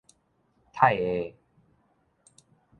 [0.81, 1.35] 呔會